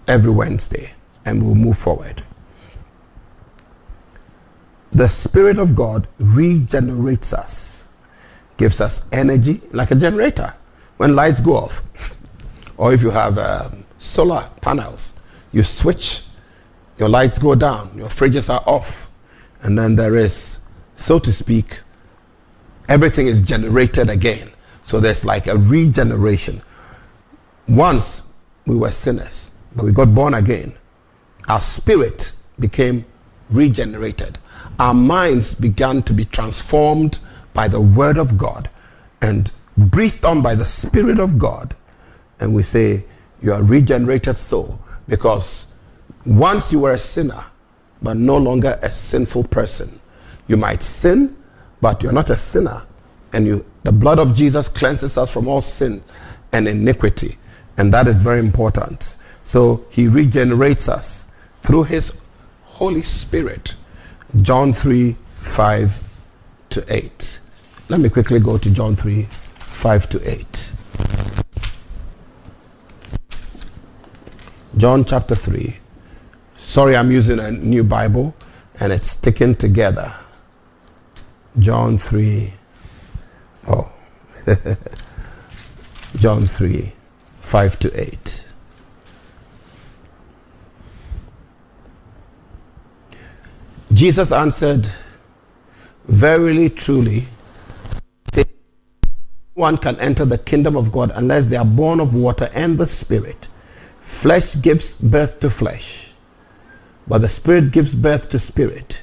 every 0.08 0.32
Wednesday, 0.32 0.92
and 1.26 1.44
we'll 1.44 1.56
move 1.56 1.78
forward. 1.78 2.24
The 4.92 5.08
Spirit 5.08 5.60
of 5.60 5.76
God 5.76 6.08
regenerates 6.20 7.34
us, 7.34 7.90
gives 8.58 8.82
us 8.82 9.06
energy 9.12 9.62
like 9.72 9.92
a 9.92 9.96
generator 9.96 10.54
when 10.98 11.16
lights 11.16 11.40
go 11.40 11.54
off. 11.54 11.84
Or 12.78 12.94
if 12.94 13.02
you 13.02 13.10
have 13.10 13.40
um, 13.40 13.86
solar 13.98 14.48
panels, 14.62 15.14
you 15.52 15.64
switch, 15.64 16.24
your 17.00 17.10
lights 17.10 17.40
go 17.40 17.56
down, 17.56 17.92
your 17.98 18.10
fridges 18.10 18.54
are 18.54 18.62
off, 18.68 19.10
and 19.64 19.78
then 19.78 19.96
there 19.96 20.16
is, 20.16 20.60
so 20.98 21.20
to 21.20 21.32
speak, 21.32 21.80
everything 22.90 23.28
is 23.28 23.40
generated 23.42 24.10
again. 24.10 24.50
So 24.84 25.00
there's 25.00 25.24
like 25.24 25.48
a 25.48 25.58
regeneration. 25.58 26.62
Once 27.70 28.24
we 28.66 28.76
were 28.76 28.92
sinners, 28.92 29.52
but 29.76 29.86
we 29.86 29.94
got 29.94 30.14
born 30.14 30.34
again. 30.34 30.76
Our 31.48 31.62
spirit 31.62 32.34
became 32.60 33.06
regenerated. 33.50 34.38
Our 34.80 34.94
minds 34.94 35.54
began 35.54 36.02
to 36.04 36.14
be 36.14 36.26
transformed 36.26 37.20
by 37.54 37.68
the 37.68 37.80
Word 37.80 38.18
of 38.18 38.38
God 38.38 38.70
and 39.22 39.52
breathed 39.78 40.26
on 40.26 40.42
by 40.42 40.56
the 40.56 40.66
Spirit 40.66 41.20
of 41.20 41.38
God. 41.38 41.76
And 42.40 42.54
we 42.54 42.64
say, 42.64 43.06
You 43.42 43.54
are 43.54 43.64
regenerated 43.64 44.36
soul 44.36 44.80
because 45.08 45.68
once 46.26 46.74
you 46.74 46.80
were 46.80 46.94
a 46.94 47.00
sinner, 47.00 47.46
but 48.02 48.18
no 48.18 48.38
longer 48.38 48.80
a 48.82 48.92
sinful 48.92 49.46
person. 49.46 50.00
You 50.48 50.58
might 50.58 50.82
sin, 50.82 51.36
but 51.82 52.02
you're 52.02 52.12
not 52.12 52.30
a 52.30 52.36
sinner. 52.36 52.84
And 53.34 53.46
you, 53.46 53.66
the 53.84 53.92
blood 53.92 54.20
of 54.20 54.36
Jesus 54.36 54.70
cleanses 54.70 55.18
us 55.18 55.32
from 55.32 55.48
all 55.48 55.62
sin 55.62 56.02
and 56.54 56.68
iniquity. 56.68 57.38
And 57.78 57.94
that 57.94 58.08
is 58.08 58.22
very 58.24 58.40
important. 58.40 59.16
So 59.44 59.86
he 59.90 60.08
regenerates 60.08 60.90
us 60.90 61.28
through 61.62 61.84
his 61.84 62.18
Holy 62.64 63.04
Spirit. 63.04 63.76
John 64.42 64.74
3 64.74 65.16
5 65.36 66.04
to 66.72 66.86
8. 66.94 67.40
Let 67.90 68.00
me 68.00 68.10
quickly 68.10 68.40
go 68.40 68.58
to 68.58 68.70
John 68.72 68.96
3 68.96 69.24
5 69.24 70.10
to 70.10 70.32
8. 70.32 70.74
John 74.78 75.06
chapter 75.06 75.34
3. 75.34 75.76
Sorry, 76.58 76.96
I'm 76.98 77.12
using 77.12 77.40
a 77.40 77.52
new 77.52 77.84
Bible 77.84 78.36
and 78.80 78.92
it's 78.92 79.12
sticking 79.12 79.56
together. 79.56 80.14
John 81.60 81.98
3. 81.98 82.54
Oh. 83.68 83.92
John 86.18 86.42
3 86.44 86.92
5 87.40 87.80
to 87.80 88.02
8. 88.02 88.46
Jesus 93.94 94.32
answered, 94.32 94.88
Verily, 96.06 96.70
truly, 96.70 97.26
one 99.56 99.78
can 99.78 100.00
enter 100.00 100.24
the 100.24 100.38
kingdom 100.38 100.78
of 100.78 100.92
God 100.92 101.12
unless 101.16 101.48
they 101.48 101.58
are 101.58 101.66
born 101.66 102.00
of 102.00 102.14
water 102.16 102.48
and 102.54 102.78
the 102.78 102.86
Spirit. 102.86 103.48
Flesh 104.00 104.62
gives 104.62 104.94
birth 104.94 105.40
to 105.40 105.50
flesh, 105.50 106.14
but 107.08 107.20
the 107.20 107.28
Spirit 107.28 107.72
gives 107.72 107.96
birth 107.96 108.30
to 108.30 108.40
spirit. 108.40 109.02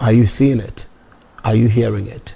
Are 0.00 0.12
you 0.12 0.26
seeing 0.26 0.60
it? 0.60 0.86
Are 1.44 1.54
you 1.54 1.68
hearing 1.68 2.06
it? 2.06 2.34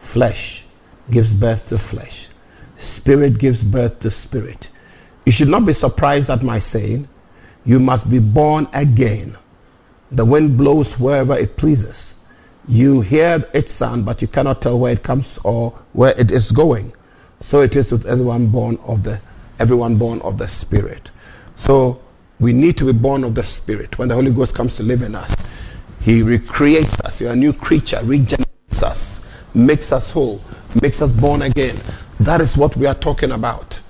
Flesh 0.00 0.66
gives 1.10 1.34
birth 1.34 1.68
to 1.68 1.78
flesh, 1.78 2.28
spirit 2.76 3.38
gives 3.38 3.62
birth 3.62 4.00
to 4.00 4.10
spirit. 4.10 4.70
You 5.26 5.32
should 5.32 5.48
not 5.48 5.66
be 5.66 5.72
surprised 5.72 6.30
at 6.30 6.42
my 6.42 6.58
saying, 6.58 7.08
You 7.64 7.80
must 7.80 8.10
be 8.10 8.18
born 8.18 8.66
again. 8.74 9.34
The 10.10 10.24
wind 10.24 10.56
blows 10.56 10.98
wherever 10.98 11.34
it 11.34 11.56
pleases. 11.56 12.14
You 12.66 13.00
hear 13.00 13.42
its 13.52 13.72
sound, 13.72 14.04
but 14.04 14.22
you 14.22 14.28
cannot 14.28 14.62
tell 14.62 14.78
where 14.78 14.92
it 14.92 15.02
comes 15.02 15.38
or 15.44 15.70
where 15.92 16.18
it 16.18 16.30
is 16.30 16.52
going. 16.52 16.92
So 17.40 17.60
it 17.60 17.76
is 17.76 17.92
with 17.92 18.06
everyone 18.06 18.48
born 18.48 18.78
of 18.86 19.02
the 19.02 19.20
everyone 19.58 19.96
born 19.96 20.20
of 20.22 20.38
the 20.38 20.48
Spirit. 20.48 21.10
So 21.56 22.00
we 22.40 22.52
need 22.52 22.76
to 22.78 22.86
be 22.86 22.98
born 22.98 23.24
of 23.24 23.34
the 23.34 23.42
Spirit. 23.42 23.98
When 23.98 24.08
the 24.08 24.14
Holy 24.14 24.32
Ghost 24.32 24.54
comes 24.54 24.76
to 24.76 24.82
live 24.82 25.02
in 25.02 25.14
us, 25.14 25.34
He 26.04 26.22
recreates 26.22 27.00
us. 27.00 27.20
You're 27.20 27.32
a 27.32 27.36
new 27.36 27.54
creature, 27.54 27.98
regenerates 28.04 28.82
us, 28.82 29.26
makes 29.54 29.90
us 29.90 30.12
whole, 30.12 30.38
makes 30.82 31.00
us 31.00 31.10
born 31.10 31.40
again. 31.40 31.76
That 32.20 32.42
is 32.42 32.58
what 32.58 32.76
we 32.76 32.86
are 32.86 32.94
talking 32.94 33.32
about. 33.32 33.80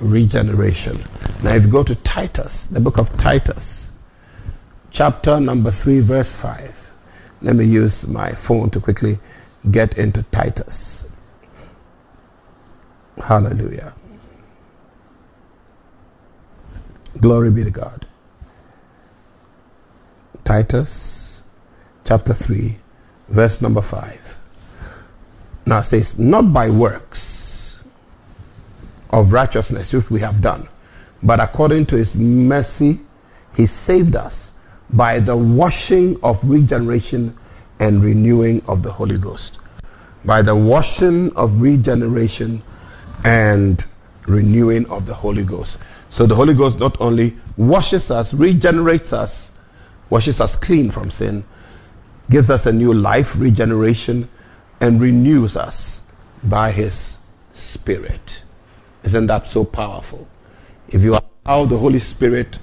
Regeneration. 0.00 0.96
Now, 1.42 1.54
if 1.56 1.64
you 1.64 1.70
go 1.70 1.82
to 1.82 1.96
Titus, 1.96 2.66
the 2.66 2.78
book 2.78 2.98
of 2.98 3.16
Titus, 3.16 3.92
chapter 4.92 5.40
number 5.40 5.70
3, 5.72 5.98
verse 6.00 6.40
5. 6.40 6.92
Let 7.42 7.56
me 7.56 7.64
use 7.64 8.06
my 8.06 8.30
phone 8.30 8.70
to 8.70 8.80
quickly 8.80 9.18
get 9.72 9.98
into 9.98 10.22
Titus. 10.24 11.08
Hallelujah. 13.20 13.92
Glory 17.20 17.50
be 17.50 17.64
to 17.64 17.70
God. 17.72 18.06
Titus 20.50 21.44
chapter 22.04 22.32
3, 22.32 22.76
verse 23.28 23.62
number 23.62 23.80
5. 23.80 24.36
Now 25.66 25.78
it 25.78 25.84
says, 25.84 26.18
Not 26.18 26.52
by 26.52 26.68
works 26.68 27.84
of 29.10 29.32
righteousness 29.32 29.92
which 29.94 30.10
we 30.10 30.18
have 30.18 30.42
done, 30.42 30.66
but 31.22 31.38
according 31.38 31.86
to 31.86 31.96
his 31.96 32.16
mercy, 32.16 32.98
he 33.56 33.64
saved 33.64 34.16
us 34.16 34.50
by 34.92 35.20
the 35.20 35.36
washing 35.36 36.18
of 36.24 36.42
regeneration 36.42 37.32
and 37.78 38.02
renewing 38.02 38.60
of 38.66 38.82
the 38.82 38.90
Holy 38.90 39.18
Ghost. 39.18 39.60
By 40.24 40.42
the 40.42 40.56
washing 40.56 41.32
of 41.36 41.60
regeneration 41.60 42.60
and 43.24 43.84
renewing 44.26 44.90
of 44.90 45.06
the 45.06 45.14
Holy 45.14 45.44
Ghost. 45.44 45.78
So 46.08 46.26
the 46.26 46.34
Holy 46.34 46.54
Ghost 46.54 46.80
not 46.80 47.00
only 47.00 47.36
washes 47.56 48.10
us, 48.10 48.34
regenerates 48.34 49.12
us, 49.12 49.52
washes 50.10 50.40
us 50.40 50.56
clean 50.56 50.90
from 50.90 51.10
sin, 51.10 51.44
gives 52.28 52.50
us 52.50 52.66
a 52.66 52.72
new 52.72 52.92
life, 52.92 53.38
regeneration, 53.38 54.28
and 54.80 55.00
renews 55.00 55.56
us 55.56 56.04
by 56.44 56.70
His 56.70 57.18
Spirit. 57.52 58.42
Isn't 59.04 59.26
that 59.28 59.48
so 59.48 59.64
powerful? 59.64 60.28
If 60.88 61.02
you 61.02 61.18
allow 61.46 61.64
the 61.64 61.78
Holy 61.78 62.00
Spirit 62.00 62.58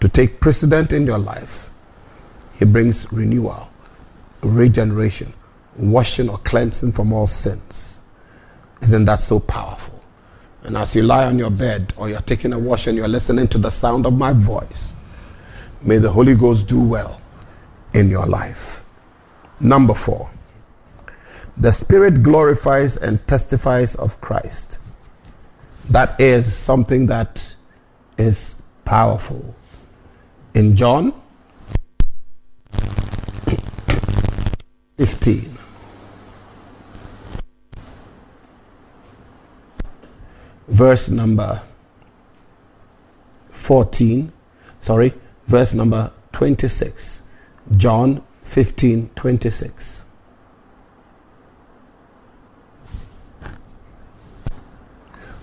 to 0.00 0.08
take 0.08 0.40
precedent 0.40 0.92
in 0.92 1.06
your 1.06 1.18
life, 1.18 1.70
He 2.54 2.64
brings 2.64 3.12
renewal, 3.12 3.70
regeneration, 4.42 5.32
washing 5.76 6.28
or 6.28 6.38
cleansing 6.38 6.92
from 6.92 7.12
all 7.12 7.26
sins. 7.26 8.00
Isn't 8.82 9.04
that 9.04 9.22
so 9.22 9.38
powerful? 9.40 10.00
And 10.64 10.76
as 10.76 10.94
you 10.94 11.02
lie 11.02 11.26
on 11.26 11.38
your 11.38 11.50
bed 11.50 11.92
or 11.96 12.08
you're 12.08 12.20
taking 12.20 12.52
a 12.52 12.58
wash 12.58 12.86
and 12.86 12.96
you're 12.96 13.08
listening 13.08 13.48
to 13.48 13.58
the 13.58 13.70
sound 13.70 14.06
of 14.06 14.12
my 14.12 14.32
voice, 14.32 14.91
may 15.84 15.98
the 15.98 16.10
Holy 16.10 16.34
Ghost 16.34 16.68
do 16.68 16.82
well 16.82 17.20
in 17.94 18.08
your 18.08 18.26
life. 18.26 18.84
Number 19.60 19.94
four, 19.94 20.30
the 21.56 21.72
Spirit 21.72 22.22
glorifies 22.22 22.96
and 22.96 23.24
testifies 23.26 23.96
of 23.96 24.20
Christ. 24.20 24.80
That 25.90 26.20
is 26.20 26.52
something 26.52 27.06
that 27.06 27.54
is 28.18 28.62
powerful. 28.84 29.54
In 30.54 30.76
John 30.76 31.12
15, 34.98 35.58
verse 40.68 41.10
number 41.10 41.62
14, 43.50 44.32
sorry, 44.78 45.12
verse 45.52 45.74
number 45.74 46.10
26. 46.32 47.24
John 47.76 48.24
15, 48.42 49.10
26. 49.14 50.06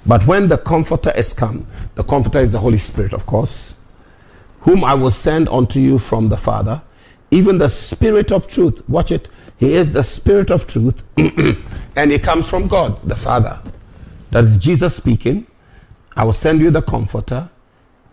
But 0.07 0.25
when 0.25 0.47
the 0.47 0.57
Comforter 0.57 1.11
is 1.15 1.31
come, 1.35 1.67
the 1.93 2.01
Comforter 2.03 2.39
is 2.39 2.51
the 2.51 2.57
Holy 2.57 2.79
Spirit, 2.79 3.13
of 3.13 3.27
course, 3.27 3.75
whom 4.61 4.83
I 4.83 4.95
will 4.95 5.11
send 5.11 5.47
unto 5.47 5.79
you 5.79 5.99
from 5.99 6.27
the 6.27 6.37
Father, 6.37 6.81
even 7.29 7.59
the 7.59 7.69
Spirit 7.69 8.31
of 8.31 8.47
truth. 8.47 8.81
Watch 8.89 9.11
it. 9.11 9.29
He 9.59 9.75
is 9.75 9.91
the 9.91 10.03
Spirit 10.03 10.49
of 10.49 10.65
truth, 10.65 11.03
and 11.95 12.11
he 12.11 12.17
comes 12.17 12.49
from 12.49 12.67
God, 12.67 12.99
the 13.07 13.15
Father. 13.15 13.59
That 14.31 14.43
is 14.43 14.57
Jesus 14.57 14.95
speaking. 14.95 15.45
I 16.17 16.23
will 16.23 16.33
send 16.33 16.61
you 16.61 16.71
the 16.71 16.81
Comforter. 16.81 17.47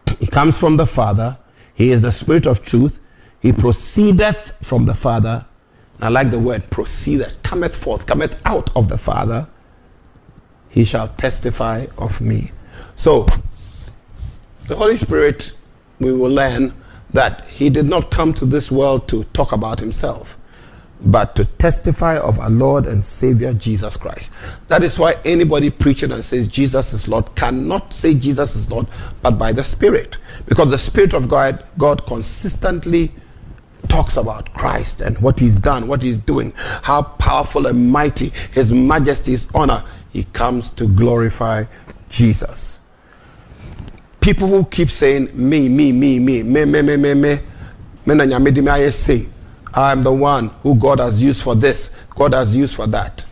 He 0.21 0.27
comes 0.27 0.61
from 0.61 0.77
the 0.77 0.87
Father. 0.87 1.39
He 1.77 1.91
is 1.91 2.03
the 2.03 2.11
Spirit 2.11 2.47
of 2.47 2.65
truth. 2.65 2.99
He 3.41 3.53
proceedeth 3.53 4.53
from 4.63 4.87
the 4.87 4.95
Father. 4.95 5.45
I 6.01 6.09
like 6.09 6.31
the 6.31 6.39
word 6.39 6.69
proceedeth, 6.71 7.43
cometh 7.43 7.77
forth, 7.77 8.07
cometh 8.07 8.41
out 8.45 8.75
of 8.75 8.89
the 8.89 8.99
Father. 8.99 9.47
He 10.71 10.85
shall 10.85 11.09
testify 11.09 11.87
of 11.99 12.21
me. 12.21 12.51
So, 12.97 13.27
the 14.67 14.75
Holy 14.75 14.97
Spirit, 14.97 15.53
we 16.01 16.13
will 16.13 16.31
learn 16.31 16.75
that 17.13 17.45
He 17.47 17.71
did 17.71 17.87
not 17.87 18.11
come 18.11 18.35
to 18.35 18.47
this 18.47 18.71
world 18.73 19.07
to 19.09 19.25
talk 19.25 19.53
about 19.53 19.79
Himself, 19.79 20.37
but 21.01 21.37
to 21.37 21.45
testify 21.45 22.19
of 22.19 22.39
our 22.39 22.51
Lord 22.51 22.87
and 22.87 23.03
Savior 23.05 23.53
Jesus 23.53 23.97
Christ. 23.97 24.33
That 24.69 24.83
is 24.83 24.99
why 24.99 25.17
anybody 25.25 25.71
preaching 25.71 26.13
and 26.13 26.25
says 26.25 26.49
Jesus 26.49 26.93
is 26.93 27.07
Lord 27.07 27.35
cannot 27.35 27.93
say 27.93 28.15
Jesus 28.15 28.57
is 28.57 28.71
Lord, 28.71 28.87
but 29.23 29.33
by 29.33 29.53
the 29.53 29.65
Spirit. 29.65 30.19
Because 30.47 30.71
the 30.71 30.79
Spirit 30.79 31.13
of 31.13 31.29
God, 31.29 31.65
God 31.79 32.07
consistently 32.07 33.13
talks 33.89 34.17
about 34.17 34.53
Christ 34.55 35.01
and 35.01 35.19
what 35.19 35.39
he's 35.39 35.55
done, 35.55 35.87
what 35.87 36.03
he's 36.03 36.19
doing, 36.19 36.53
how 36.83 37.03
powerful 37.03 37.67
and 37.67 37.91
mighty 37.91 38.33
his 38.53 38.73
majesty's 38.73 39.49
honor. 39.55 39.85
He 40.11 40.25
comes 40.25 40.71
to 40.71 40.89
glorify 40.89 41.65
Jesus. 42.09 42.81
People 44.21 44.49
who 44.49 44.65
keep 44.65 44.91
saying 44.91 45.31
me, 45.35 45.69
me, 45.69 45.93
me, 45.93 46.19
me, 46.19 46.43
me, 46.43 46.65
me, 46.65 46.83
me, 46.83 46.97
me, 46.97 47.15
me, 47.15 47.39
me 48.07 48.15
na 48.15 48.25
nyame 48.25 48.53
di 48.53 48.61
me 48.61 48.71
ayɛ 48.71 48.93
sei. 48.93 49.29
I'm 49.77 50.03
the 50.03 50.13
one 50.13 50.49
who 50.63 50.75
God 50.75 50.99
has 51.01 51.23
used 51.23 51.43
for 51.43 51.55
this, 51.55 51.95
God 52.11 52.33
has 52.33 52.57
used 52.57 52.75
for 52.75 52.87
that. 52.89 53.25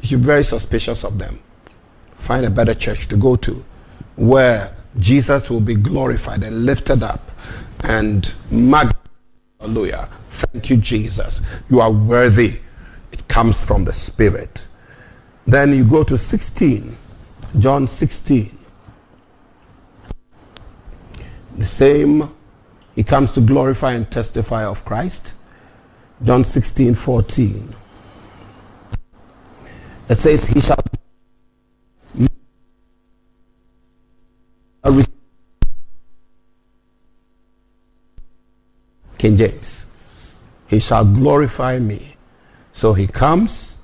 You 0.00 0.08
should 0.08 0.20
be 0.20 0.26
very 0.26 0.44
suspicious 0.44 1.04
of 1.04 1.18
them. 1.18 1.38
Find 2.18 2.44
a 2.44 2.50
better 2.50 2.74
church 2.74 3.06
to 3.08 3.16
go 3.16 3.36
to 3.36 3.64
where 4.16 4.74
Jesus 4.98 5.48
will 5.48 5.60
be 5.60 5.76
glorified 5.76 6.42
and 6.42 6.66
lifted 6.66 7.02
up 7.02 7.30
and 7.84 8.34
magnified. 8.50 8.98
Hallelujah. 9.60 10.08
Thank 10.32 10.70
you, 10.70 10.76
Jesus. 10.76 11.40
You 11.70 11.80
are 11.80 11.92
worthy. 11.92 12.58
It 13.12 13.28
comes 13.28 13.64
from 13.64 13.84
the 13.84 13.92
Spirit. 13.92 14.66
Then 15.46 15.72
you 15.72 15.84
go 15.84 16.02
to 16.02 16.18
16, 16.18 16.96
John 17.60 17.86
16. 17.86 18.58
The 21.58 21.64
same, 21.64 22.34
he 22.96 23.04
comes 23.04 23.30
to 23.32 23.40
glorify 23.40 23.92
and 23.92 24.10
testify 24.10 24.64
of 24.64 24.84
Christ. 24.84 25.34
John 26.24 26.44
16, 26.44 26.94
14. 26.94 27.74
It 30.08 30.14
says, 30.14 30.46
He 30.46 30.60
shall 30.60 30.76
King 39.22 39.36
James. 39.36 39.86
He 40.66 40.80
shall 40.80 41.04
glorify 41.04 41.78
me. 41.78 42.16
So 42.72 42.92
he 42.92 43.06
comes 43.06 43.78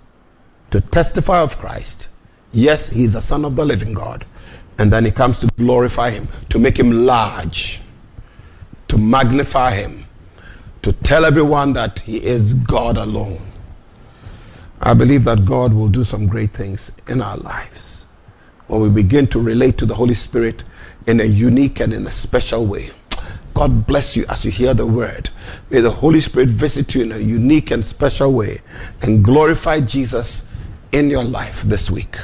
to 0.72 0.80
testify 0.80 1.42
of 1.42 1.56
Christ. 1.56 2.08
Yes, 2.52 2.90
he 2.90 3.04
is 3.04 3.12
the 3.12 3.20
Son 3.20 3.44
of 3.44 3.54
the 3.54 3.64
living 3.64 3.94
God. 3.94 4.26
And 4.78 4.92
then 4.92 5.04
he 5.04 5.12
comes 5.12 5.38
to 5.38 5.46
glorify 5.56 6.10
him, 6.10 6.26
to 6.48 6.58
make 6.58 6.76
him 6.76 6.90
large, 6.90 7.82
to 8.88 8.98
magnify 8.98 9.76
him, 9.76 10.07
to 10.82 10.92
tell 10.92 11.24
everyone 11.24 11.72
that 11.74 11.98
he 12.00 12.18
is 12.18 12.54
God 12.54 12.96
alone. 12.96 13.40
I 14.80 14.94
believe 14.94 15.24
that 15.24 15.44
God 15.44 15.72
will 15.72 15.88
do 15.88 16.04
some 16.04 16.26
great 16.26 16.52
things 16.52 16.92
in 17.08 17.20
our 17.20 17.36
lives 17.38 18.06
when 18.68 18.80
we 18.80 18.88
begin 18.90 19.26
to 19.28 19.40
relate 19.40 19.78
to 19.78 19.86
the 19.86 19.94
Holy 19.94 20.14
Spirit 20.14 20.62
in 21.06 21.20
a 21.20 21.24
unique 21.24 21.80
and 21.80 21.92
in 21.92 22.06
a 22.06 22.12
special 22.12 22.66
way. 22.66 22.90
God 23.54 23.86
bless 23.86 24.16
you 24.16 24.24
as 24.28 24.44
you 24.44 24.52
hear 24.52 24.72
the 24.74 24.86
word. 24.86 25.30
May 25.70 25.80
the 25.80 25.90
Holy 25.90 26.20
Spirit 26.20 26.48
visit 26.48 26.94
you 26.94 27.02
in 27.02 27.12
a 27.12 27.18
unique 27.18 27.72
and 27.72 27.84
special 27.84 28.32
way 28.32 28.60
and 29.02 29.24
glorify 29.24 29.80
Jesus 29.80 30.48
in 30.92 31.10
your 31.10 31.24
life 31.24 31.62
this 31.62 31.90
week. 31.90 32.16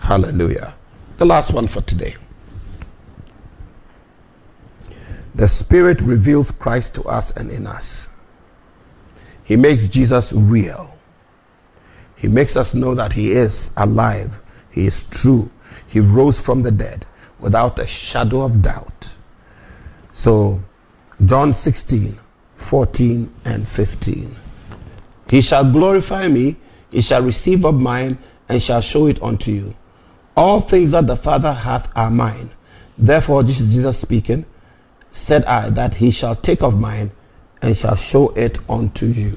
Hallelujah. 0.00 0.74
The 1.18 1.26
last 1.26 1.52
one 1.52 1.66
for 1.66 1.82
today. 1.82 2.16
The 5.38 5.46
Spirit 5.46 6.00
reveals 6.00 6.50
Christ 6.50 6.96
to 6.96 7.04
us 7.04 7.30
and 7.36 7.48
in 7.52 7.68
us. 7.68 8.08
He 9.44 9.54
makes 9.54 9.86
Jesus 9.86 10.32
real. 10.32 10.92
He 12.16 12.26
makes 12.26 12.56
us 12.56 12.74
know 12.74 12.92
that 12.96 13.12
He 13.12 13.30
is 13.30 13.70
alive. 13.76 14.42
He 14.68 14.88
is 14.88 15.04
true. 15.04 15.48
He 15.86 16.00
rose 16.00 16.42
from 16.42 16.64
the 16.64 16.72
dead 16.72 17.06
without 17.38 17.78
a 17.78 17.86
shadow 17.86 18.40
of 18.40 18.62
doubt. 18.62 19.16
So, 20.12 20.60
John 21.24 21.52
16, 21.52 22.18
14, 22.56 23.32
and 23.44 23.68
15. 23.68 24.34
He 25.30 25.40
shall 25.40 25.70
glorify 25.70 26.26
me, 26.26 26.56
he 26.90 27.00
shall 27.00 27.22
receive 27.22 27.64
of 27.64 27.80
mine, 27.80 28.18
and 28.48 28.60
shall 28.60 28.80
show 28.80 29.06
it 29.06 29.22
unto 29.22 29.52
you. 29.52 29.76
All 30.36 30.60
things 30.60 30.90
that 30.90 31.06
the 31.06 31.14
Father 31.14 31.52
hath 31.52 31.96
are 31.96 32.10
mine. 32.10 32.50
Therefore, 32.98 33.44
this 33.44 33.60
is 33.60 33.72
Jesus 33.72 34.00
speaking, 34.00 34.44
said 35.12 35.44
I, 35.44 35.70
that 35.70 35.94
he 35.94 36.10
shall 36.10 36.34
take 36.34 36.62
of 36.62 36.78
mine, 36.78 37.10
and 37.62 37.76
shall 37.76 37.96
show 37.96 38.30
it 38.30 38.58
unto 38.68 39.06
you. 39.06 39.34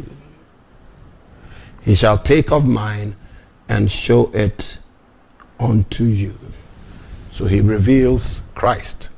He 1.81 1.95
shall 1.95 2.17
take 2.17 2.51
of 2.51 2.65
mine, 2.67 3.15
and 3.69 3.89
show 3.89 4.29
it 4.34 4.77
unto 5.60 6.03
you. 6.03 6.34
So 7.34 7.45
he 7.45 7.62
reveals 7.62 8.43
Christ 8.55 9.10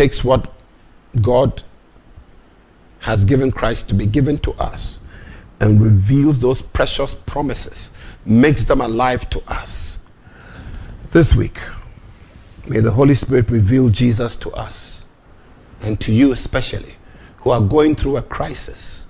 takes 0.00 0.24
what 0.24 0.50
God 1.20 1.62
has 3.00 3.26
given 3.26 3.50
Christ 3.50 3.88
to 3.90 3.94
be 3.94 4.06
given 4.06 4.38
to 4.38 4.52
us 4.52 5.00
and 5.60 5.78
reveals 5.78 6.40
those 6.40 6.62
precious 6.62 7.12
promises, 7.12 7.92
makes 8.24 8.64
them 8.64 8.80
alive 8.80 9.28
to 9.28 9.42
us. 9.46 9.98
This 11.10 11.34
week, 11.34 11.58
may 12.66 12.80
the 12.80 12.90
Holy 12.90 13.14
Spirit 13.14 13.50
reveal 13.50 13.88
Jesus 13.88 14.36
to 14.36 14.50
us 14.52 15.04
and 15.82 15.98
to 16.00 16.12
you 16.12 16.32
especially 16.32 16.94
who 17.38 17.50
are 17.50 17.60
going 17.60 17.94
through 17.94 18.18
a 18.18 18.22
crisis, 18.22 19.06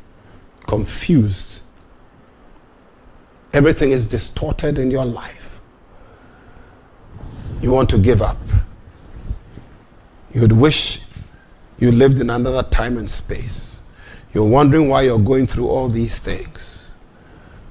confused. 0.67 1.63
Everything 3.53 3.91
is 3.91 4.07
distorted 4.07 4.79
in 4.79 4.91
your 4.91 5.05
life. 5.05 5.61
You 7.61 7.73
want 7.73 7.91
to 7.91 7.99
give 7.99 8.23
up. 8.23 8.39
You'd 10.33 10.53
wish 10.53 11.03
you 11.81 11.91
lived 11.91 12.21
in 12.21 12.31
another 12.31 12.63
time 12.63 12.99
and 12.99 13.11
space. 13.11 13.83
You're 14.33 14.49
wondering 14.49 14.89
why 14.89 15.03
you're 15.03 15.19
going 15.19 15.49
through 15.49 15.69
all 15.69 15.89
these 15.89 16.21
things. 16.21 16.95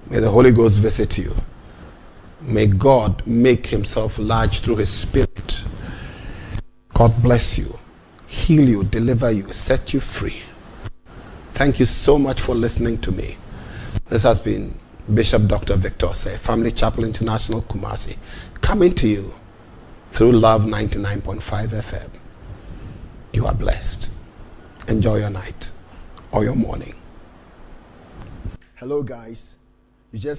May 0.09 0.19
the 0.19 0.29
Holy 0.29 0.51
Ghost 0.51 0.77
visit 0.77 1.17
you. 1.17 1.33
May 2.41 2.67
God 2.67 3.25
make 3.25 3.67
himself 3.67 4.19
large 4.19 4.59
through 4.59 4.77
his 4.77 4.89
spirit. 4.89 5.59
God 6.99 7.23
bless 7.23 7.57
you, 7.57 7.79
heal 8.27 8.67
you, 8.67 8.83
deliver 8.83 9.31
you, 9.31 9.53
set 9.53 9.93
you 9.93 10.01
free. 10.01 10.41
Thank 11.53 11.79
you 11.79 11.85
so 11.85 12.19
much 12.19 12.41
for 12.41 12.53
listening 12.53 12.97
to 12.97 13.12
me. 13.13 13.38
This 14.09 14.23
has 14.23 14.38
been 14.38 14.77
Bishop 15.13 15.47
Dr. 15.47 15.77
Victor 15.77 16.13
Say, 16.13 16.35
Family 16.35 16.73
Chapel 16.73 17.05
International 17.05 17.62
Kumasi, 17.62 18.17
coming 18.59 18.93
to 18.95 19.07
you 19.07 19.33
through 20.12 20.33
Luv 20.33 20.63
99.5 20.63 21.67
FM. 21.69 22.09
You 23.31 23.45
are 23.45 23.55
blessed. 23.55 24.12
Enjoy 24.89 25.19
your 25.19 25.29
night 25.29 25.71
or 26.33 26.43
your 26.43 26.55
morning. 26.55 26.95
Hello, 28.75 29.03
guys. 29.03 29.55
You 30.12 30.19
just 30.19 30.38